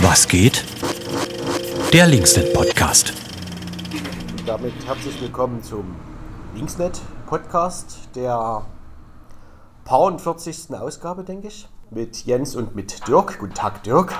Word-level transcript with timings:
Was 0.00 0.26
geht? 0.28 0.64
Der 1.92 2.06
Linksnet 2.06 2.54
Podcast. 2.54 3.12
Damit 4.46 4.72
herzlich 4.86 5.20
willkommen 5.20 5.62
zum 5.62 5.96
Linksnet 6.54 7.02
Podcast, 7.26 8.08
der 8.14 8.64
paar 9.84 10.18
40. 10.18 10.70
Ausgabe, 10.70 11.24
denke 11.24 11.48
ich, 11.48 11.68
mit 11.90 12.24
Jens 12.24 12.56
und 12.56 12.74
mit 12.74 13.06
Dirk. 13.06 13.38
Guten 13.38 13.52
Tag, 13.52 13.82
Dirk. 13.82 14.14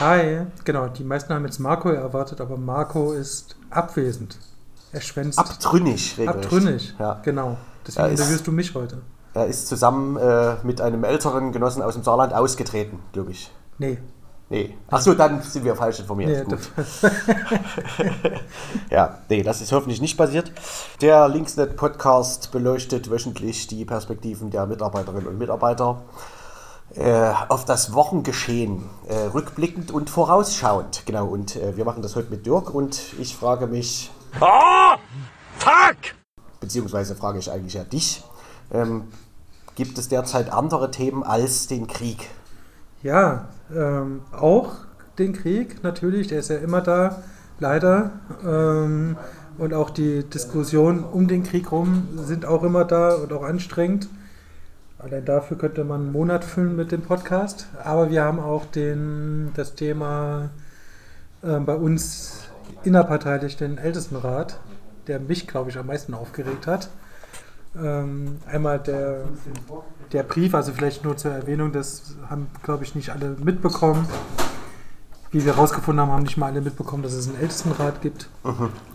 Hi, 0.00 0.46
genau, 0.64 0.88
die 0.88 1.04
meisten 1.04 1.32
haben 1.34 1.44
jetzt 1.44 1.58
Marco 1.58 1.90
erwartet, 1.90 2.40
aber 2.40 2.56
Marco 2.56 3.12
ist 3.12 3.56
abwesend. 3.70 4.38
Er 4.92 5.00
schwänzt. 5.00 5.38
Abtrünnig, 5.38 6.16
regelrecht. 6.18 6.44
Abtrünnig, 6.44 6.94
Ja. 6.98 7.20
genau. 7.22 7.56
Deswegen 7.86 8.08
ist- 8.08 8.20
interviewst 8.20 8.46
du 8.46 8.52
mich 8.52 8.74
heute. 8.74 9.02
Er 9.34 9.46
ist 9.46 9.68
zusammen 9.68 10.16
äh, 10.16 10.56
mit 10.64 10.80
einem 10.80 11.04
älteren 11.04 11.52
Genossen 11.52 11.82
aus 11.82 11.94
dem 11.94 12.02
Saarland 12.02 12.32
ausgetreten, 12.34 12.98
glaube 13.12 13.30
ich. 13.32 13.50
Nee, 13.78 13.98
Nee. 14.52 14.76
Achso, 14.90 15.14
dann 15.14 15.40
sind 15.42 15.64
wir 15.64 15.76
falsch 15.76 16.00
informiert. 16.00 16.48
nee 16.48 16.56
Ja, 18.90 19.18
nee, 19.28 19.44
das 19.44 19.60
ist 19.60 19.70
hoffentlich 19.70 20.00
nicht 20.00 20.16
passiert. 20.18 20.50
Der 21.00 21.28
Linksnet 21.28 21.76
Podcast 21.76 22.50
beleuchtet 22.50 23.08
wöchentlich 23.12 23.68
die 23.68 23.84
Perspektiven 23.84 24.50
der 24.50 24.66
Mitarbeiterinnen 24.66 25.28
und 25.28 25.38
Mitarbeiter 25.38 26.02
auf 27.48 27.64
das 27.64 27.92
Wochengeschehen, 27.92 28.84
äh, 29.08 29.14
rückblickend 29.14 29.90
und 29.92 30.10
vorausschauend. 30.10 31.04
Genau, 31.06 31.26
und 31.26 31.56
äh, 31.56 31.76
wir 31.76 31.84
machen 31.84 32.02
das 32.02 32.16
heute 32.16 32.30
mit 32.30 32.46
Dirk 32.46 32.74
und 32.74 33.14
ich 33.18 33.36
frage 33.36 33.66
mich. 33.66 34.10
Beziehungsweise 36.60 37.14
frage 37.14 37.38
ich 37.38 37.50
eigentlich 37.50 37.74
ja 37.74 37.84
dich. 37.84 38.24
Ähm, 38.72 39.04
gibt 39.76 39.98
es 39.98 40.08
derzeit 40.08 40.52
andere 40.52 40.90
Themen 40.90 41.22
als 41.22 41.68
den 41.68 41.86
Krieg? 41.86 42.28
ja, 43.02 43.48
ähm, 43.74 44.20
auch 44.32 44.74
den 45.18 45.32
Krieg 45.32 45.82
natürlich, 45.82 46.28
der 46.28 46.40
ist 46.40 46.50
ja 46.50 46.56
immer 46.56 46.80
da, 46.80 47.22
leider. 47.58 48.12
Ähm, 48.44 49.16
und 49.58 49.74
auch 49.74 49.90
die 49.90 50.24
Diskussionen 50.24 51.04
um 51.04 51.28
den 51.28 51.42
Krieg 51.42 51.70
rum 51.70 52.08
sind 52.16 52.46
auch 52.46 52.62
immer 52.62 52.84
da 52.84 53.14
und 53.14 53.32
auch 53.32 53.42
anstrengend. 53.42 54.08
Allein 55.02 55.24
dafür 55.24 55.56
könnte 55.56 55.82
man 55.82 56.02
einen 56.02 56.12
Monat 56.12 56.44
füllen 56.44 56.76
mit 56.76 56.92
dem 56.92 57.00
Podcast. 57.00 57.66
Aber 57.82 58.10
wir 58.10 58.22
haben 58.22 58.38
auch 58.38 58.66
den, 58.66 59.50
das 59.54 59.74
Thema 59.74 60.50
ähm, 61.42 61.64
bei 61.64 61.74
uns 61.74 62.48
innerparteilich 62.84 63.56
den 63.56 63.78
Ältestenrat, 63.78 64.60
der 65.06 65.18
mich, 65.18 65.46
glaube 65.46 65.70
ich, 65.70 65.78
am 65.78 65.86
meisten 65.86 66.12
aufgeregt 66.12 66.66
hat. 66.66 66.90
Ähm, 67.80 68.38
einmal 68.46 68.78
der, 68.78 69.24
der 70.12 70.22
Brief, 70.22 70.54
also 70.54 70.72
vielleicht 70.72 71.02
nur 71.04 71.16
zur 71.16 71.30
Erwähnung, 71.30 71.72
das 71.72 72.16
haben, 72.28 72.48
glaube 72.62 72.84
ich, 72.84 72.94
nicht 72.94 73.10
alle 73.10 73.36
mitbekommen. 73.42 74.06
Wie 75.30 75.44
wir 75.46 75.54
herausgefunden 75.54 76.00
haben, 76.00 76.12
haben 76.12 76.24
nicht 76.24 76.36
mal 76.36 76.50
alle 76.50 76.60
mitbekommen, 76.60 77.04
dass 77.04 77.12
es 77.12 77.28
einen 77.28 77.40
Ältestenrat 77.40 78.02
gibt. 78.02 78.28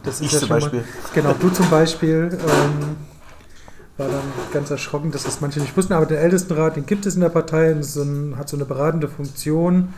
Das 0.03 0.19
Ich 0.19 0.33
ja 0.33 0.39
zum 0.39 0.49
schon 0.49 0.57
Beispiel. 0.57 0.79
Mal, 0.81 0.87
genau, 1.13 1.33
du 1.33 1.49
zum 1.49 1.69
Beispiel. 1.69 2.29
Ähm, 2.33 2.97
war 3.97 4.07
dann 4.07 4.23
ganz 4.51 4.69
erschrocken, 4.71 5.11
dass 5.11 5.23
das 5.23 5.41
manche 5.41 5.59
nicht 5.59 5.75
wussten, 5.77 5.93
aber 5.93 6.05
der 6.05 6.21
Ältestenrat, 6.21 6.75
den 6.75 6.85
gibt 6.85 7.05
es 7.05 7.15
in 7.15 7.21
der 7.21 7.29
Partei 7.29 7.73
und 7.73 7.83
so 7.83 8.01
ein, 8.01 8.35
hat 8.37 8.49
so 8.49 8.57
eine 8.57 8.65
beratende 8.65 9.07
Funktion 9.07 9.93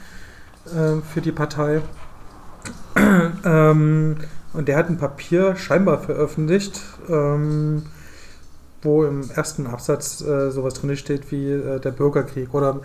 äh, 0.66 1.02
für 1.14 1.22
die 1.22 1.32
Partei. 1.32 1.82
ähm, 3.46 4.18
und 4.54 4.68
der 4.68 4.78
hat 4.78 4.90
ein 4.90 4.98
Papier 4.98 5.56
scheinbar 5.56 6.00
veröffentlicht, 6.00 6.82
ähm, 7.10 7.84
wo 8.82 9.04
im 9.04 9.30
ersten 9.32 9.68
Absatz 9.68 10.22
äh, 10.22 10.52
sowas 10.52 10.76
drin 10.76 10.96
steht 10.96 11.32
wie 11.32 11.52
äh, 11.52 11.80
der 11.80 11.92
Bürgerkrieg. 11.92 12.54
Oder 12.54 12.82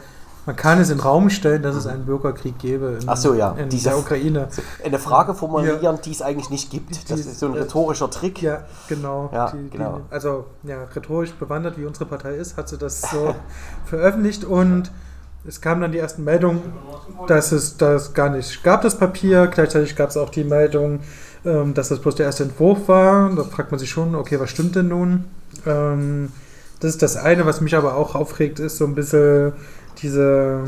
man 0.46 0.56
kann 0.56 0.80
es 0.80 0.90
in 0.90 0.98
den 0.98 1.02
Raum 1.04 1.30
stellen, 1.30 1.62
dass 1.62 1.76
es 1.76 1.86
einen 1.86 2.04
Bürgerkrieg 2.04 2.58
gäbe 2.58 2.98
in, 3.00 3.16
so, 3.16 3.34
ja. 3.34 3.52
in 3.52 3.68
Diese- 3.68 3.90
der 3.90 3.98
Ukraine. 3.98 4.48
Eine 4.84 4.98
Frage 4.98 5.34
formulieren, 5.34 5.98
die 6.04 6.10
es 6.10 6.20
eigentlich 6.22 6.50
nicht 6.50 6.70
gibt. 6.70 6.90
Das 7.10 7.20
Die- 7.22 7.28
ist 7.28 7.38
so 7.38 7.46
ein 7.46 7.54
äh, 7.54 7.60
rhetorischer 7.60 8.10
Trick. 8.10 8.42
Ja, 8.42 8.64
genau. 8.88 9.30
Ja, 9.32 9.52
genau. 9.70 10.00
also 10.10 10.46
ja, 10.64 10.82
rhetorisch 10.94 11.32
bewandert, 11.32 11.78
wie 11.78 11.84
unsere 11.86 12.06
Partei 12.06 12.34
ist, 12.34 12.56
hat 12.56 12.68
sie 12.68 12.78
das 12.78 13.02
so 13.02 13.34
veröffentlicht 13.86 14.44
und 14.44 14.90
es 15.46 15.60
kamen 15.60 15.80
dann 15.80 15.92
die 15.92 15.98
ersten 15.98 16.22
Meldungen, 16.24 16.60
dass 17.26 17.50
es 17.52 17.76
das 17.76 18.14
gar 18.14 18.30
nicht 18.30 18.62
gab, 18.62 18.82
das 18.82 18.96
Papier. 18.96 19.48
Gleichzeitig 19.48 19.96
gab 19.96 20.10
es 20.10 20.16
auch 20.16 20.30
die 20.30 20.44
Meldung, 20.44 21.00
ähm, 21.44 21.74
dass 21.74 21.88
das 21.88 21.98
bloß 21.98 22.14
der 22.16 22.26
erste 22.26 22.44
Entwurf 22.44 22.86
war. 22.88 23.30
Da 23.34 23.42
fragt 23.44 23.70
man 23.72 23.80
sich 23.80 23.90
schon, 23.90 24.14
okay, 24.14 24.38
was 24.38 24.50
stimmt 24.50 24.76
denn 24.76 24.88
nun? 24.88 25.24
Ähm, 25.66 26.30
das 26.82 26.90
ist 26.90 27.02
das 27.02 27.16
eine, 27.16 27.46
was 27.46 27.60
mich 27.60 27.76
aber 27.76 27.94
auch 27.94 28.16
aufregt, 28.16 28.58
ist 28.58 28.76
so 28.76 28.84
ein 28.84 28.96
bisschen 28.96 29.52
diese 30.02 30.64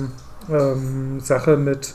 ähm, 0.48 1.18
Sache 1.18 1.56
mit, 1.56 1.94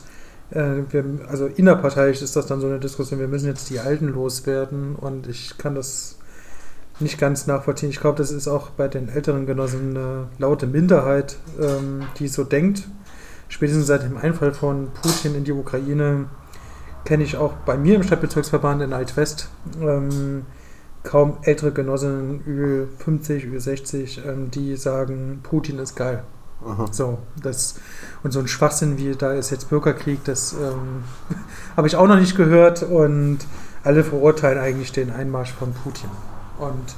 äh, 0.50 0.82
wir, 0.90 1.04
also 1.26 1.46
innerparteilich 1.46 2.20
ist 2.20 2.36
das 2.36 2.44
dann 2.44 2.60
so 2.60 2.66
eine 2.66 2.78
Diskussion, 2.78 3.18
wir 3.18 3.28
müssen 3.28 3.46
jetzt 3.46 3.70
die 3.70 3.80
Alten 3.80 4.08
loswerden 4.08 4.94
und 4.94 5.26
ich 5.26 5.56
kann 5.56 5.74
das 5.74 6.18
nicht 6.98 7.18
ganz 7.18 7.46
nachvollziehen. 7.46 7.88
Ich 7.88 8.00
glaube, 8.00 8.18
das 8.18 8.30
ist 8.30 8.46
auch 8.46 8.68
bei 8.68 8.88
den 8.88 9.08
älteren 9.08 9.46
Genossen 9.46 9.96
eine 9.96 10.26
laute 10.38 10.66
Minderheit, 10.66 11.36
ähm, 11.58 12.02
die 12.18 12.28
so 12.28 12.44
denkt. 12.44 12.86
Spätestens 13.48 13.86
seit 13.86 14.02
dem 14.02 14.18
Einfall 14.18 14.52
von 14.52 14.88
Putin 15.02 15.34
in 15.34 15.44
die 15.44 15.52
Ukraine 15.52 16.26
kenne 17.06 17.24
ich 17.24 17.38
auch 17.38 17.54
bei 17.64 17.78
mir 17.78 17.94
im 17.94 18.02
Stadtbezirksverband 18.02 18.82
in 18.82 18.92
Altwest 18.92 19.48
ähm, 19.80 20.44
kaum 21.02 21.38
ältere 21.42 21.72
Genossinnen, 21.72 22.42
Ü50, 22.46 23.50
Ü60, 23.56 24.24
ähm, 24.26 24.50
die 24.50 24.76
sagen, 24.76 25.40
Putin 25.42 25.78
ist 25.78 25.96
geil. 25.96 26.22
Mhm. 26.64 26.92
So, 26.92 27.18
das 27.42 27.76
und 28.22 28.32
so 28.32 28.40
ein 28.40 28.48
Schwachsinn 28.48 28.98
wie 28.98 29.14
da 29.14 29.32
ist 29.32 29.50
jetzt 29.50 29.70
Bürgerkrieg, 29.70 30.22
das 30.24 30.52
ähm, 30.52 31.04
habe 31.76 31.86
ich 31.88 31.96
auch 31.96 32.06
noch 32.06 32.18
nicht 32.18 32.36
gehört 32.36 32.82
und 32.82 33.38
alle 33.82 34.04
verurteilen 34.04 34.58
eigentlich 34.58 34.92
den 34.92 35.10
Einmarsch 35.10 35.52
von 35.52 35.72
Putin. 35.72 36.10
Und 36.58 36.96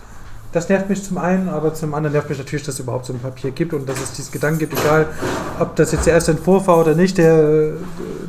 das 0.50 0.69
nervt 0.69 0.88
mich 0.88 1.02
zum 1.04 1.16
einen, 1.16 1.48
aber 1.48 1.72
zum 1.72 1.94
anderen 1.94 2.12
nervt 2.12 2.28
mich 2.28 2.38
natürlich, 2.38 2.64
dass 2.64 2.74
es 2.74 2.80
überhaupt 2.80 3.06
so 3.06 3.12
ein 3.12 3.20
Papier 3.20 3.52
gibt 3.52 3.72
und 3.72 3.88
dass 3.88 4.00
es 4.02 4.12
dieses 4.12 4.32
Gedanken 4.32 4.58
gibt, 4.58 4.78
egal 4.78 5.06
ob 5.60 5.76
das 5.76 5.92
jetzt 5.92 6.06
der 6.06 6.14
erste 6.14 6.32
Entwurf 6.32 6.66
war 6.66 6.78
oder 6.78 6.94
nicht, 6.94 7.16
der, 7.16 7.74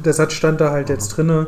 der 0.05 0.13
Satz 0.13 0.33
stand 0.33 0.61
da 0.61 0.69
halt 0.69 0.89
jetzt 0.89 1.09
drinne 1.09 1.47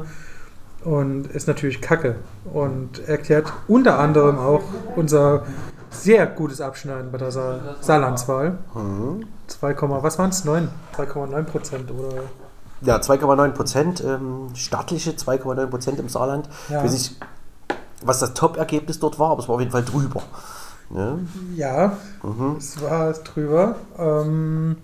und 0.86 1.28
ist 1.28 1.48
natürlich 1.48 1.82
Kacke 1.82 2.16
und 2.54 3.08
erklärt 3.08 3.52
unter 3.68 4.00
anderem 4.00 4.38
auch 4.38 4.64
unser 4.96 5.44
sehr 5.90 6.28
gutes 6.28 6.62
Abschneiden 6.62 7.12
bei 7.12 7.18
der 7.18 7.32
Sa 7.32 7.76
Saarlandswahl. 7.82 8.58
2, 9.48 9.76
was 9.82 10.20
waren 10.20 10.30
es? 10.30 10.46
9? 10.46 10.70
2,9 10.96 11.44
Prozent 11.44 11.92
oder? 11.92 12.24
Ja, 12.82 12.98
2,9 12.98 13.50
Prozent, 13.52 14.04
ähm, 14.06 14.50
staatliche 14.54 15.12
2,9 15.12 15.68
Prozent 15.68 16.00
im 16.00 16.10
Saarland. 16.10 16.50
Ja. 16.70 16.80
Ich 16.80 16.86
weiß 16.86 16.92
nicht, 16.92 17.16
was 18.04 18.20
das 18.20 18.34
Top-Ergebnis 18.34 19.00
dort 19.00 19.18
war, 19.18 19.32
aber 19.32 19.42
es 19.42 19.48
war 19.48 19.56
auf 19.56 19.62
jeden 19.62 19.72
Fall 19.72 19.84
drüber. 19.84 20.22
Ne? 20.90 21.20
Ja, 21.56 21.98
es 22.58 22.80
war 22.82 23.14
drüber. 23.14 23.76
Ähm, 23.98 24.78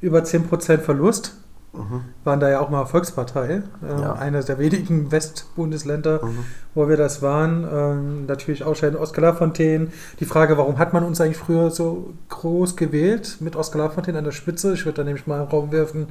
über 0.00 0.24
10 0.24 0.48
Prozent 0.48 0.82
Verlust. 0.82 1.36
Waren 2.24 2.38
da 2.38 2.50
ja 2.50 2.60
auch 2.60 2.68
mal 2.68 2.84
Volkspartei, 2.84 3.62
ähm, 3.82 3.98
Ja. 3.98 4.12
eines 4.12 4.44
der 4.44 4.58
wenigen 4.58 5.10
Westbundesländer, 5.10 6.20
wo 6.74 6.86
wir 6.88 6.98
das 6.98 7.22
waren. 7.22 7.66
Ähm, 7.72 8.26
natürlich 8.26 8.62
Ausscheiden 8.62 8.98
Oskar 8.98 9.22
Lafontaine. 9.22 9.88
Die 10.20 10.26
Frage, 10.26 10.58
warum 10.58 10.78
hat 10.78 10.92
man 10.92 11.02
uns 11.02 11.18
eigentlich 11.20 11.38
früher 11.38 11.70
so 11.70 12.12
groß 12.28 12.76
gewählt 12.76 13.38
mit 13.40 13.56
Oskar 13.56 13.80
Lafontaine 13.82 14.18
an 14.18 14.24
der 14.24 14.32
Spitze? 14.32 14.74
Ich 14.74 14.84
würde 14.84 14.96
da 14.96 15.04
nämlich 15.04 15.26
mal 15.26 15.40
einen 15.40 15.48
Raum 15.48 15.72
werfen. 15.72 16.08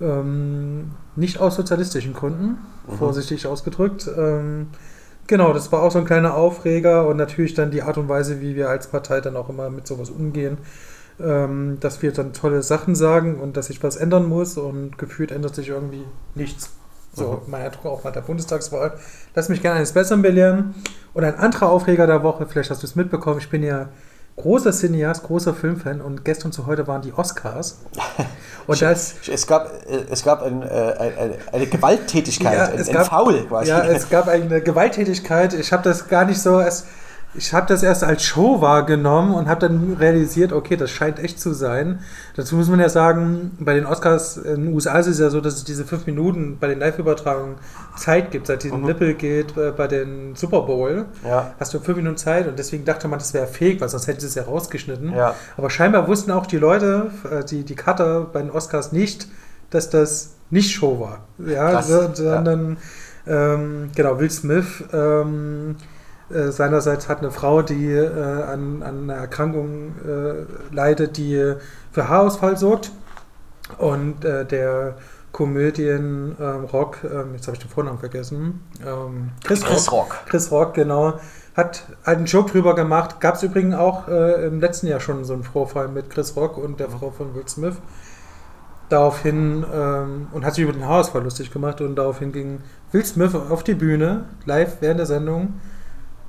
Ähm, 0.00 0.90
nicht 1.16 1.40
aus 1.40 1.54
sozialistischen 1.56 2.12
Gründen, 2.12 2.58
vorsichtig 2.98 3.46
ausgedrückt. 3.46 4.10
Ähm, 4.16 4.66
genau, 5.26 5.52
das 5.52 5.70
war 5.72 5.82
auch 5.82 5.90
so 5.92 6.00
ein 6.00 6.04
kleiner 6.04 6.34
Aufreger 6.34 7.06
und 7.06 7.16
natürlich 7.16 7.54
dann 7.54 7.70
die 7.70 7.82
Art 7.82 7.96
und 7.98 8.08
Weise, 8.08 8.40
wie 8.40 8.56
wir 8.56 8.68
als 8.68 8.88
Partei 8.88 9.20
dann 9.20 9.36
auch 9.36 9.48
immer 9.48 9.70
mit 9.70 9.86
sowas 9.86 10.10
umgehen. 10.10 10.58
Ähm, 11.24 11.78
dass 11.80 12.02
wir 12.02 12.12
dann 12.12 12.32
tolle 12.32 12.62
Sachen 12.62 12.94
sagen 12.94 13.38
und 13.40 13.56
dass 13.56 13.66
sich 13.66 13.82
was 13.82 13.96
ändern 13.96 14.26
muss 14.28 14.56
und 14.58 14.98
gefühlt 14.98 15.30
ändert 15.30 15.54
sich 15.54 15.68
irgendwie 15.68 16.04
nichts. 16.34 16.70
So, 17.14 17.42
mein 17.46 17.62
Eindruck 17.62 17.86
auch 17.86 18.00
bei 18.00 18.10
der 18.10 18.22
Bundestagswahl. 18.22 18.94
Lass 19.34 19.48
mich 19.48 19.60
gerne 19.62 19.76
eines 19.76 19.92
Besseren 19.92 20.22
belehren. 20.22 20.74
Und 21.14 21.24
ein 21.24 21.36
anderer 21.36 21.68
Aufreger 21.68 22.06
der 22.06 22.22
Woche, 22.22 22.46
vielleicht 22.46 22.70
hast 22.70 22.82
du 22.82 22.86
es 22.86 22.96
mitbekommen, 22.96 23.38
ich 23.38 23.50
bin 23.50 23.62
ja 23.62 23.90
großer 24.36 24.72
Cineast, 24.72 25.24
großer 25.24 25.52
Filmfan 25.52 26.00
und 26.00 26.24
gestern 26.24 26.52
zu 26.52 26.64
heute 26.66 26.86
waren 26.86 27.02
die 27.02 27.12
Oscars. 27.12 27.80
Und 28.66 28.80
das, 28.80 29.14
Es 29.30 29.46
gab, 29.46 29.66
äh, 29.90 30.04
es 30.08 30.22
gab 30.24 30.40
ein, 30.42 30.62
äh, 30.62 30.66
ein, 30.66 31.18
eine, 31.18 31.34
eine 31.52 31.66
Gewalttätigkeit, 31.66 32.54
Ja, 32.56 32.64
ein, 32.66 32.78
es 32.78 32.88
ein 32.88 32.94
gab- 32.94 33.08
Foul 33.08 33.44
quasi. 33.46 33.68
ja, 33.70 33.84
es 33.84 34.08
gab 34.08 34.28
eine 34.28 34.60
Gewalttätigkeit. 34.62 35.52
Ich 35.54 35.72
habe 35.72 35.82
das 35.82 36.08
gar 36.08 36.24
nicht 36.24 36.40
so 36.40 36.60
erst 36.60 36.86
Ich 37.34 37.54
habe 37.54 37.66
das 37.66 37.82
erst 37.82 38.04
als 38.04 38.22
Show 38.24 38.60
wahrgenommen 38.60 39.32
und 39.34 39.48
habe 39.48 39.60
dann 39.66 39.94
realisiert, 39.98 40.52
okay, 40.52 40.76
das 40.76 40.90
scheint 40.90 41.18
echt 41.18 41.40
zu 41.40 41.54
sein. 41.54 42.00
Dazu 42.36 42.56
muss 42.56 42.68
man 42.68 42.78
ja 42.78 42.90
sagen, 42.90 43.52
bei 43.58 43.72
den 43.72 43.86
Oscars 43.86 44.36
in 44.36 44.64
den 44.66 44.74
USA 44.74 44.98
ist 44.98 45.06
es 45.06 45.18
ja 45.18 45.30
so, 45.30 45.40
dass 45.40 45.54
es 45.54 45.64
diese 45.64 45.86
fünf 45.86 46.04
Minuten 46.06 46.58
bei 46.60 46.66
den 46.68 46.78
Live-Übertragungen 46.80 47.54
Zeit 47.96 48.32
gibt. 48.32 48.48
Seit 48.48 48.64
diesem 48.64 48.80
Mhm. 48.80 48.86
Nippel 48.86 49.14
geht 49.14 49.56
äh, 49.56 49.70
bei 49.74 49.86
den 49.88 50.34
Super 50.36 50.60
Bowl, 50.62 51.06
Ja. 51.24 51.54
hast 51.58 51.72
du 51.72 51.80
fünf 51.80 51.96
Minuten 51.96 52.18
Zeit 52.18 52.46
und 52.48 52.58
deswegen 52.58 52.84
dachte 52.84 53.08
man, 53.08 53.18
das 53.18 53.32
wäre 53.32 53.46
fake, 53.46 53.80
weil 53.80 53.88
sonst 53.88 54.08
hätte 54.08 54.20
sie 54.20 54.26
es 54.26 54.34
ja 54.34 54.42
rausgeschnitten. 54.42 55.14
Ja. 55.14 55.34
Aber 55.56 55.70
scheinbar 55.70 56.08
wussten 56.08 56.32
auch 56.32 56.44
die 56.46 56.58
Leute, 56.58 57.10
äh, 57.30 57.42
die, 57.44 57.64
die 57.64 57.74
Cutter 57.76 58.26
bei 58.30 58.42
den 58.42 58.50
Oscars 58.50 58.92
nicht, 58.92 59.26
dass 59.70 59.88
das 59.88 60.34
nicht 60.50 60.70
Show 60.74 61.00
war. 61.00 61.20
Ja, 61.50 61.70
Krass, 61.70 61.88
so- 61.88 62.02
ja. 62.02 62.14
sondern 62.14 62.76
ähm, 63.26 63.90
genau, 63.96 64.18
Will 64.18 64.30
Smith 64.30 64.84
ähm, 64.92 65.76
äh, 66.32 66.50
seinerseits 66.52 67.08
hat 67.08 67.18
eine 67.18 67.30
Frau, 67.30 67.62
die 67.62 67.90
äh, 67.90 68.08
an, 68.08 68.82
an 68.82 69.10
einer 69.10 69.14
Erkrankung 69.14 69.94
äh, 70.06 70.74
leidet, 70.74 71.16
die 71.16 71.54
für 71.90 72.08
Haarausfall 72.08 72.56
sorgt. 72.56 72.90
Und 73.78 74.24
äh, 74.24 74.44
der 74.44 74.96
Komödien 75.32 76.36
Rock, 76.72 76.98
ähm, 77.04 77.34
jetzt 77.34 77.46
habe 77.46 77.56
ich 77.56 77.62
den 77.62 77.70
Vornamen 77.70 77.98
vergessen, 77.98 78.60
ähm, 78.86 79.30
Chris, 79.42 79.62
Chris 79.62 79.90
Rock. 79.90 80.10
Rock. 80.10 80.26
Chris 80.26 80.50
Rock, 80.50 80.74
genau. 80.74 81.14
Hat 81.56 81.84
einen 82.04 82.26
Joke 82.26 82.50
drüber 82.50 82.74
gemacht. 82.74 83.20
Gab 83.20 83.34
es 83.34 83.42
übrigens 83.42 83.74
auch 83.74 84.08
äh, 84.08 84.46
im 84.46 84.60
letzten 84.60 84.86
Jahr 84.86 85.00
schon 85.00 85.24
so 85.24 85.34
einen 85.34 85.42
Vorfall 85.42 85.88
mit 85.88 86.10
Chris 86.10 86.36
Rock 86.36 86.56
und 86.56 86.80
der 86.80 86.88
Frau 86.90 87.10
von 87.10 87.34
Will 87.34 87.46
Smith. 87.46 87.76
Daraufhin, 88.88 89.64
ähm, 89.72 90.28
und 90.32 90.44
hat 90.44 90.54
sich 90.54 90.64
über 90.64 90.72
den 90.72 90.86
Haarausfall 90.86 91.22
lustig 91.22 91.50
gemacht 91.50 91.80
und 91.80 91.96
daraufhin 91.96 92.32
ging 92.32 92.60
Will 92.92 93.04
Smith 93.04 93.34
auf 93.34 93.64
die 93.64 93.74
Bühne, 93.74 94.24
live 94.44 94.78
während 94.80 94.98
der 94.98 95.06
Sendung. 95.06 95.54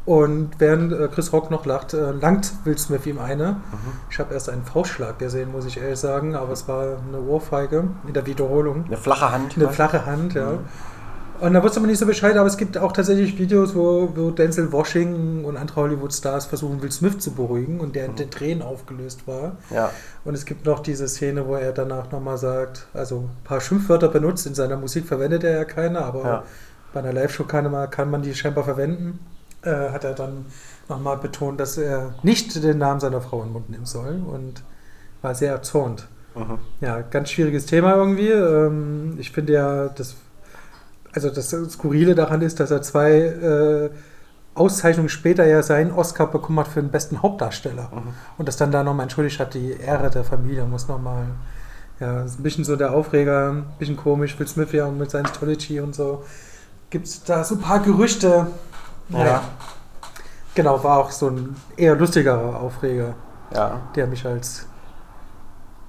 Und 0.05 0.51
während 0.59 0.91
äh, 0.91 1.07
Chris 1.07 1.31
Rock 1.31 1.49
noch 1.49 1.65
lacht, 1.65 1.93
äh, 1.93 2.11
langt 2.11 2.51
Will 2.65 2.77
Smith 2.77 3.05
ihm 3.05 3.19
eine. 3.19 3.57
Ich 4.11 4.19
habe 4.19 4.33
erst 4.33 4.49
einen 4.49 4.63
Faustschlag 4.65 5.17
gesehen, 5.17 5.51
muss 5.51 5.65
ich 5.65 5.79
ehrlich 5.79 5.99
sagen, 5.99 6.35
aber 6.35 6.51
es 6.51 6.67
war 6.67 6.97
eine 7.07 7.21
Ohrfeige 7.21 7.85
in 8.05 8.13
der 8.13 8.25
Wiederholung. 8.25 8.83
Eine 8.85 8.97
flache 8.97 9.31
Hand. 9.31 9.55
Eine 9.55 9.65
ne? 9.65 9.71
flache 9.71 10.05
Hand, 10.05 10.33
ja. 10.33 10.57
Und 11.39 11.53
da 11.53 11.63
wusste 11.63 11.79
man 11.79 11.89
nicht 11.89 11.99
so 11.99 12.05
Bescheid, 12.05 12.37
aber 12.37 12.47
es 12.47 12.57
gibt 12.57 12.77
auch 12.77 12.91
tatsächlich 12.91 13.37
Videos, 13.37 13.75
wo, 13.75 14.09
wo 14.15 14.31
Denzel 14.31 14.71
Washington 14.71 15.43
und 15.45 15.57
andere 15.57 15.81
Hollywood-Stars 15.81 16.45
versuchen, 16.45 16.81
Will 16.81 16.91
Smith 16.91 17.17
zu 17.19 17.31
beruhigen 17.31 17.79
und 17.79 17.95
der 17.95 18.05
in 18.05 18.15
den 18.15 18.29
Tränen 18.29 18.61
aufgelöst 18.61 19.25
war. 19.27 19.57
Ja. 19.69 19.89
Und 20.25 20.35
es 20.35 20.45
gibt 20.45 20.65
noch 20.65 20.79
diese 20.81 21.07
Szene, 21.07 21.45
wo 21.47 21.55
er 21.55 21.71
danach 21.71 22.11
nochmal 22.11 22.37
sagt, 22.37 22.87
also 22.93 23.21
ein 23.21 23.43
paar 23.43 23.59
Schimpfwörter 23.61 24.09
benutzt, 24.09 24.45
in 24.47 24.53
seiner 24.53 24.77
Musik 24.77 25.05
verwendet 25.05 25.43
er 25.43 25.57
ja 25.57 25.65
keine, 25.65 26.03
aber 26.03 26.23
Ja. 26.23 26.43
bei 26.93 26.99
einer 26.99 27.11
Live-Show 27.13 27.45
kann, 27.45 27.69
man- 27.71 27.89
kann 27.89 28.09
man 28.11 28.21
die 28.21 28.35
scheinbar 28.35 28.63
verwenden. 28.63 29.19
Äh, 29.63 29.91
hat 29.91 30.03
er 30.03 30.13
dann 30.13 30.45
nochmal 30.89 31.17
betont, 31.17 31.59
dass 31.59 31.77
er 31.77 32.15
nicht 32.23 32.61
den 32.61 32.77
Namen 32.77 32.99
seiner 32.99 33.21
Frau 33.21 33.41
in 33.41 33.47
den 33.47 33.53
Mund 33.53 33.69
nehmen 33.69 33.85
soll 33.85 34.21
und 34.27 34.61
war 35.21 35.35
sehr 35.35 35.53
erzürnt. 35.53 36.07
Mhm. 36.35 36.59
Ja, 36.81 37.01
ganz 37.01 37.29
schwieriges 37.29 37.65
Thema 37.65 37.95
irgendwie. 37.95 38.29
Ähm, 38.29 39.15
ich 39.19 39.31
finde 39.31 39.53
ja, 39.53 39.87
das, 39.87 40.15
also 41.13 41.29
das 41.29 41.49
Skurrile 41.49 42.15
daran 42.15 42.41
ist, 42.41 42.59
dass 42.59 42.71
er 42.71 42.81
zwei 42.81 43.11
äh, 43.11 43.89
Auszeichnungen 44.55 45.09
später 45.09 45.45
ja 45.45 45.63
seinen 45.63 45.91
Oscar 45.91 46.27
bekommen 46.27 46.59
hat 46.59 46.67
für 46.67 46.81
den 46.81 46.91
besten 46.91 47.21
Hauptdarsteller. 47.21 47.89
Und 48.37 48.47
das 48.47 48.57
dann 48.57 48.71
da 48.71 48.83
nochmal 48.83 49.03
entschuldigt 49.05 49.39
hat, 49.39 49.53
die 49.53 49.71
Ehre 49.71 50.09
der 50.09 50.23
Familie 50.23 50.65
muss 50.65 50.87
nochmal, 50.87 51.25
ja, 51.99 52.21
ist 52.23 52.39
ein 52.39 52.43
bisschen 52.43 52.63
so 52.63 52.75
der 52.75 52.93
Aufreger, 52.93 53.51
ein 53.51 53.65
bisschen 53.79 53.97
komisch, 53.97 54.37
Will 54.37 54.47
Smith 54.47 54.71
ja 54.71 54.85
und 54.85 54.97
mit 54.99 55.09
Scientology 55.09 55.79
und 55.79 55.95
so. 55.95 56.23
Gibt 56.89 57.07
es 57.07 57.23
da 57.23 57.43
so 57.43 57.55
ein 57.55 57.61
paar 57.61 57.79
Gerüchte. 57.79 58.47
Ja. 59.09 59.43
Genau, 60.55 60.83
war 60.83 60.99
auch 60.99 61.11
so 61.11 61.29
ein 61.29 61.55
eher 61.77 61.95
lustigerer 61.95 62.59
Aufreger 62.59 63.15
Ja. 63.53 63.81
der 63.95 64.07
mich 64.07 64.25
als 64.25 64.67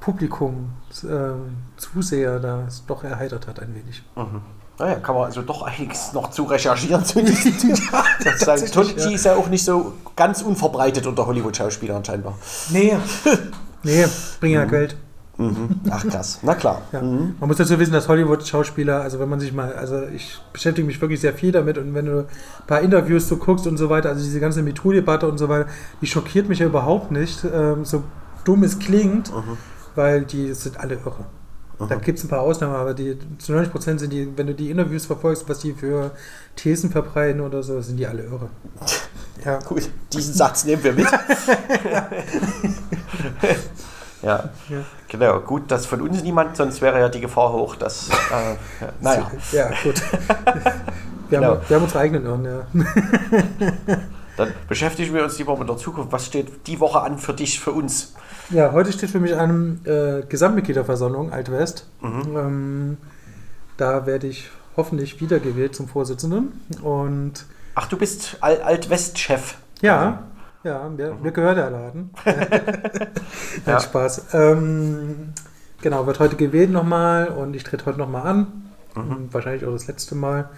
Publikum, 0.01 0.71
ähm, 1.05 1.57
Zuseher 1.77 2.39
da 2.39 2.69
doch 2.87 3.05
erheitert 3.05 3.47
hat 3.47 3.61
ein 3.61 3.75
wenig. 3.75 4.03
Mhm. 4.17 4.43
Naja, 4.79 4.97
kann 4.97 5.15
man 5.15 5.25
also 5.25 5.43
doch 5.43 5.63
einiges 5.63 6.13
noch 6.13 6.31
zu 6.31 6.45
recherchieren 6.45 7.05
zu 7.05 7.23
diesem 7.23 7.75
tatsächlich, 8.23 8.71
Scientology 8.71 9.09
ja. 9.09 9.15
ist 9.15 9.25
ja 9.25 9.37
auch 9.37 9.47
nicht 9.49 9.65
so 9.65 9.93
ganz 10.17 10.43
unverbreitet 10.43 11.07
unter 11.07 11.27
Hollywood-Schauspielern 11.27 12.05
scheinbar. 12.05 12.37
Nee. 12.71 12.97
nee, 13.83 14.07
bringen 14.41 14.55
ja 14.55 14.65
Geld. 14.65 14.97
Mhm. 15.37 15.81
Ach 15.91 16.07
krass, 16.07 16.39
na 16.43 16.55
klar. 16.55 16.83
Ja. 16.93 17.03
Mhm. 17.03 17.35
Man 17.41 17.49
muss 17.49 17.57
dazu 17.57 17.77
wissen, 17.79 17.93
dass 17.93 18.07
Hollywood-Schauspieler, 18.09 19.01
also 19.01 19.19
wenn 19.19 19.29
man 19.29 19.41
sich 19.41 19.53
mal, 19.53 19.73
also 19.75 20.03
ich 20.15 20.39
beschäftige 20.53 20.87
mich 20.87 21.01
wirklich 21.01 21.21
sehr 21.21 21.35
viel 21.35 21.51
damit 21.51 21.77
und 21.77 21.93
wenn 21.95 22.07
du 22.07 22.19
ein 22.21 22.27
paar 22.69 22.81
Interviews 22.83 23.27
so 23.29 23.37
guckst 23.37 23.67
und 23.67 23.77
so 23.77 23.91
weiter, 23.91 24.11
also 24.11 24.23
diese 24.23 24.39
ganze 24.39 24.63
MeToo-Debatte 24.63 25.27
und 25.29 25.39
so 25.39 25.49
weiter, 25.49 25.67
die 26.01 26.07
schockiert 26.07 26.49
mich 26.49 26.61
ja 26.61 26.67
überhaupt 26.67 27.11
nicht, 27.11 27.45
ähm, 27.53 27.85
so 27.85 28.05
dumm 28.45 28.63
es 28.63 28.79
klingt, 28.79 29.33
Mhm. 29.35 29.57
weil 29.97 30.25
die 30.25 30.53
sind 30.55 30.79
alle 30.79 30.95
irre. 30.95 31.25
Da 31.89 31.97
gibt 31.97 32.19
es 32.19 32.25
ein 32.25 32.29
paar 32.29 32.41
Ausnahmen, 32.41 32.77
aber 32.77 32.95
die 32.95 33.19
zu 33.39 33.51
90 33.53 33.73
Prozent 33.73 33.99
sind 33.99 34.13
die, 34.13 34.29
wenn 34.37 34.47
du 34.47 34.55
die 34.55 34.71
Interviews 34.71 35.07
verfolgst, 35.07 35.49
was 35.49 35.59
die 35.59 35.73
für 35.73 36.13
Thesen 36.55 36.91
verbreiten 36.91 37.41
oder 37.41 37.65
so, 37.65 37.81
sind 37.81 37.97
die 37.97 38.07
alle 38.07 38.23
irre. 38.23 38.49
Ja, 39.45 39.59
Gut, 39.59 39.91
diesen 40.13 40.33
Satz 40.33 40.65
nehmen 40.65 40.85
wir 40.85 40.93
mit. 40.93 41.07
ja, 44.25 44.49
Ja. 44.69 44.79
genau. 45.09 45.41
Gut, 45.41 45.71
dass 45.71 45.87
von 45.87 46.01
uns 46.01 46.23
niemand, 46.23 46.57
sonst 46.57 46.81
wäre 46.83 46.99
ja 47.01 47.09
die 47.09 47.21
Gefahr 47.21 47.53
hoch, 47.53 47.77
dass. 47.77 48.09
Äh, 48.09 48.13
ja, 48.85 48.93
naja, 49.01 49.31
ja 49.53 49.71
gut. 49.83 50.03
Wir, 51.31 51.39
Genau. 51.41 51.53
haben, 51.53 51.61
wir 51.69 51.77
haben 51.77 51.83
unsere 51.85 52.01
eigenen 52.01 52.27
Irren, 52.27 52.45
ja. 52.45 52.67
dann 54.37 54.53
beschäftigen 54.69 55.15
wir 55.15 55.25
uns 55.25 55.39
lieber 55.39 55.57
mit 55.57 55.69
der 55.69 55.77
Zukunft. 55.79 56.13
Was 56.13 56.27
steht 56.27 56.67
die 56.67 56.79
Woche 56.81 57.01
an 57.01 57.19
für 57.19 57.33
dich, 57.33 57.59
für 57.61 57.73
uns? 57.73 58.13
Ja, 58.51 58.73
heute 58.73 58.93
steht 58.93 59.11
für 59.11 59.21
mich 59.21 59.35
eine 59.35 59.79
äh, 59.87 60.27
Gesamtmitgliederversammlung 60.29 61.33
Alt-West. 61.33 61.87
Mhm. 62.03 62.37
Ähm, 62.37 62.97
da 63.79 64.05
werde 64.07 64.27
ich 64.27 64.51
hoffentlich 64.77 65.21
wiedergewählt 65.21 65.75
zum 65.75 65.89
Vorsitzenden. 65.89 66.61
Und 66.83 67.47
Ach, 67.75 67.87
du 67.87 67.97
bist 67.97 68.37
Al 68.41 68.61
Alt-West-Chef. 68.63 69.55
ja, 69.81 70.23
ja, 70.65 70.89
mir, 70.89 71.15
mir 71.15 71.33
gehört 71.33 71.59
der 71.59 71.71
Laden. 71.71 72.11
Nein. 73.67 73.81
Spaß. 73.81 74.35
Ähm, 74.35 75.33
genau, 75.83 76.07
wird 76.07 76.19
heute 76.21 76.37
gewählt 76.37 76.71
nochmal 76.71 77.29
und 77.29 77.55
ich 77.55 77.65
trete 77.65 77.87
heute 77.87 77.99
nochmal 77.99 78.27
an. 78.27 78.71
Mhm. 78.95 79.29
Wahrscheinlich 79.33 79.65
auch 79.67 79.73
das 79.73 79.87
letzte 79.87 80.15
Mal. 80.15 80.49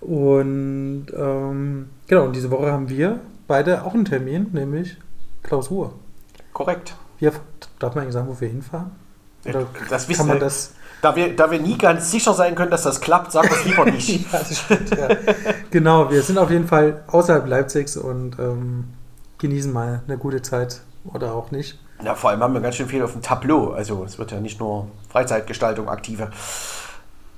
Und 0.00 1.06
ähm, 1.16 1.90
genau, 2.08 2.24
und 2.24 2.34
diese 2.34 2.50
Woche 2.50 2.72
haben 2.72 2.88
wir 2.88 3.20
beide 3.46 3.84
auch 3.84 3.94
einen 3.94 4.04
Termin, 4.04 4.48
nämlich 4.52 4.96
Klausur. 5.42 5.94
Korrekt. 6.52 6.96
Wir, 7.18 7.32
darf 7.78 7.94
man 7.94 8.02
eigentlich 8.02 8.14
sagen, 8.14 8.28
wo 8.28 8.40
wir 8.40 8.48
hinfahren? 8.48 8.90
Oder 9.44 9.66
Das 9.90 10.08
wissen 10.08 10.26
wir. 10.28 10.36
das 10.36 10.74
Da 11.02 11.14
wir, 11.14 11.34
da 11.34 11.50
wir 11.50 11.60
nie 11.60 11.78
ganz 11.78 12.10
sicher 12.10 12.32
sein 12.34 12.54
können, 12.54 12.70
dass 12.70 12.82
das 12.82 13.00
klappt, 13.00 13.32
sagen 13.32 13.48
wir 13.48 13.56
es 13.56 13.64
lieber 13.64 13.84
nicht. 13.90 14.32
Ja, 14.32 14.44
stimmt, 14.44 14.90
ja. 14.90 15.08
genau, 15.70 16.10
wir 16.10 16.22
sind 16.22 16.38
auf 16.38 16.50
jeden 16.50 16.66
Fall 16.66 17.02
außerhalb 17.08 17.46
Leipzigs 17.46 17.96
und 17.96 18.38
ähm, 18.38 18.84
genießen 19.42 19.70
mal 19.70 20.02
eine 20.06 20.16
gute 20.16 20.40
Zeit 20.40 20.80
oder 21.04 21.34
auch 21.34 21.50
nicht. 21.50 21.78
Ja, 22.02 22.14
vor 22.14 22.30
allem 22.30 22.42
haben 22.42 22.54
wir 22.54 22.60
ganz 22.60 22.76
schön 22.76 22.88
viel 22.88 23.02
auf 23.02 23.12
dem 23.12 23.22
Tableau. 23.22 23.72
Also 23.72 24.04
es 24.04 24.18
wird 24.18 24.32
ja 24.32 24.40
nicht 24.40 24.58
nur 24.58 24.88
Freizeitgestaltung 25.10 25.88
aktive. 25.88 26.30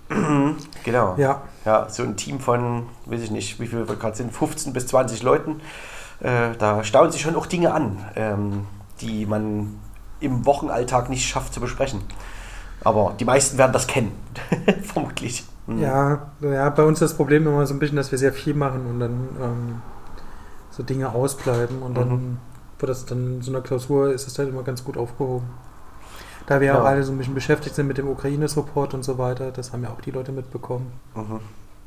genau. 0.85 1.15
Ja, 1.19 1.43
Ja, 1.65 1.89
so 1.89 2.03
ein 2.03 2.17
Team 2.17 2.41
von, 2.41 2.87
weiß 3.07 3.23
ich 3.23 3.31
nicht, 3.31 3.59
wie 3.59 3.67
viel 3.67 3.89
wir 3.89 3.97
gerade 3.97 4.17
sind, 4.17 4.33
15 4.33 4.73
bis 4.73 4.87
20 4.87 5.23
Leuten. 5.23 5.61
Äh, 6.21 6.57
da 6.59 6.85
stauen 6.85 7.11
sich 7.11 7.23
schon 7.23 7.37
auch 7.37 7.47
Dinge 7.47 7.73
an, 7.75 7.99
ähm, 8.15 8.67
die 9.01 9.27
man 9.27 9.81
im 10.21 10.47
Wochenalltag 10.47 11.11
nicht 11.11 11.27
schafft 11.27 11.53
zu 11.53 11.61
besprechen. 11.61 12.01
Aber 12.83 13.15
die 13.19 13.25
meisten 13.25 13.59
werden 13.59 13.73
das 13.73 13.87
kennen, 13.87 14.13
vermutlich. 14.83 15.45
Mhm. 15.67 15.81
ja, 15.81 16.31
ja, 16.43 16.69
bei 16.69 16.83
uns 16.83 17.01
ist 17.01 17.13
das 17.13 17.17
Problem 17.17 17.47
immer 17.47 17.67
so 17.67 17.73
ein 17.73 17.79
bisschen, 17.79 17.97
dass 17.97 18.11
wir 18.11 18.19
sehr 18.19 18.33
viel 18.33 18.55
machen 18.55 18.87
und 18.87 19.01
dann 19.01 19.29
ähm, 19.41 19.83
so 20.77 20.83
Dinge 20.83 21.13
ausbleiben 21.15 21.83
und 21.83 21.95
dann 21.97 22.09
Mhm. 22.09 22.39
wird 22.79 22.91
das 22.91 23.07
dann 23.07 23.37
in 23.37 23.43
so 23.43 23.51
einer 23.53 23.61
Klausur 23.61 24.13
ist 24.13 24.27
es 24.27 24.35
dann 24.35 24.49
immer 24.49 24.63
ganz 24.63 24.83
gut 24.85 24.97
aufgehoben. 24.97 25.47
Da 26.47 26.61
wir 26.61 26.75
auch 26.75 26.85
Ja. 26.85 26.91
alle 26.91 27.03
so 27.05 27.13
ein 27.13 27.19
bisschen 27.19 27.35
beschäftigt 27.35 27.75
sind 27.75 27.87
mit 27.87 27.97
dem 27.97 28.09
Ukraine-Support 28.09 28.93
und 28.95 29.03
so 29.03 29.17
weiter, 29.19 29.51
das 29.51 29.73
haben 29.73 29.83
ja 29.85 29.91
auch 29.91 30.01
die 30.01 30.11
Leute 30.11 30.33
mitbekommen. 30.33 30.93
Mhm. 31.15 31.41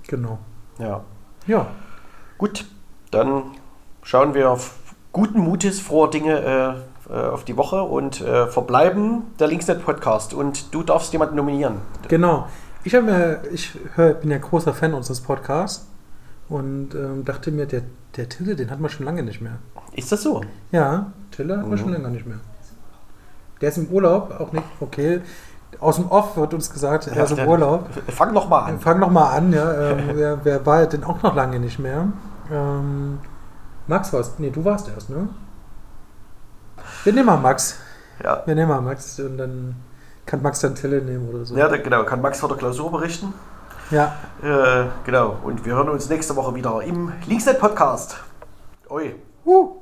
Genau. 0.08 0.40
Ja. 0.80 1.02
Ja, 1.46 1.68
Gut, 2.38 2.66
dann 3.12 3.44
schauen 4.04 4.34
wir 4.36 4.52
auf 4.52 4.76
guten 5.12 5.40
Mutes 5.40 5.80
frohe 5.80 6.08
Dinge 6.10 6.40
äh, 7.10 7.12
äh, 7.14 7.28
auf 7.30 7.46
die 7.46 7.58
Woche 7.58 7.82
und 7.82 8.22
äh, 8.22 8.46
verbleiben 8.48 9.24
der 9.40 9.48
Linksnet 9.48 9.84
Podcast. 9.84 10.34
Und 10.36 10.74
du 10.74 10.84
darfst 10.84 11.14
jemanden 11.14 11.36
nominieren. 11.36 11.78
Genau. 12.08 12.48
Ich 12.84 12.94
habe 12.94 13.06
mir, 13.06 13.42
ich 13.52 13.72
hör, 13.96 14.14
bin 14.14 14.30
ja 14.30 14.38
großer 14.38 14.74
Fan 14.74 14.94
unseres 14.94 15.20
Podcasts 15.22 15.88
und 16.50 16.96
ähm, 16.96 17.26
dachte 17.26 17.52
mir, 17.52 17.66
der, 17.66 17.82
der 18.16 18.30
Tille, 18.30 18.56
den 18.56 18.72
hat 18.72 18.80
man 18.80 18.90
schon 18.90 19.06
lange 19.06 19.24
nicht 19.24 19.42
mehr. 19.42 19.60
Ist 19.94 20.12
das 20.12 20.24
so? 20.24 20.42
Ja, 20.72 21.12
Tille 21.32 21.58
hat 21.58 21.68
man 21.68 21.78
schon 21.78 21.88
mhm. 21.88 21.94
länger 21.94 22.10
nicht 22.10 22.26
mehr. 22.26 22.40
Der 23.62 23.70
ist 23.70 23.78
im 23.78 23.88
Urlaub, 23.88 24.40
auch 24.40 24.52
nicht, 24.52 24.66
okay. 24.80 25.22
Aus 25.80 25.98
dem 25.98 26.10
Off 26.10 26.38
wird 26.38 26.54
uns 26.54 26.72
gesagt, 26.72 27.08
er 27.08 27.24
ist 27.24 27.38
im 27.38 27.48
Urlaub. 27.48 27.90
Fang 28.08 28.34
noch 28.34 28.48
mal 28.50 28.62
an. 28.62 28.80
Fang 28.80 29.00
noch 29.00 29.12
mal 29.12 29.30
an, 29.32 29.52
ja. 29.52 29.74
Ähm, 29.92 30.12
wer, 30.14 30.44
wer, 30.44 30.66
war 30.66 30.86
denn 30.86 31.04
auch 31.04 31.22
noch 31.22 31.36
lange 31.36 31.60
nicht 31.60 31.80
mehr? 31.80 32.08
Ähm, 32.52 33.20
Max 33.88 34.14
warst, 34.14 34.40
nee, 34.40 34.50
du 34.50 34.64
warst 34.64 34.90
erst, 34.90 35.10
ne? 35.10 35.30
Wir 37.04 37.14
nehmen 37.14 37.26
mal 37.26 37.38
Max. 37.38 37.78
Ja. 38.24 38.42
Wir 38.46 38.56
nehmen 38.56 38.70
mal 38.70 38.82
Max 38.82 39.20
und 39.20 39.38
dann 39.38 39.76
kann 40.26 40.42
Max 40.42 40.60
dann 40.60 40.76
Tille 40.76 41.02
nehmen 41.02 41.30
oder 41.30 41.46
so. 41.46 41.56
Ja, 41.56 41.68
genau. 41.68 42.04
Kann 42.04 42.22
Max 42.22 42.40
vor 42.40 42.50
der 42.50 42.58
Klausur 42.58 42.92
berichten? 42.92 43.34
Ja. 43.90 44.16
Äh, 44.42 44.86
genau. 45.06 45.38
Und 45.44 45.66
wir 45.66 45.76
hören 45.76 45.90
uns 45.90 46.10
nächste 46.10 46.36
Woche 46.36 46.54
wieder 46.56 46.82
im 46.84 47.14
Linksnet-Podcast. 47.26 48.18
Oi. 48.90 49.16
Uh. 49.46 49.78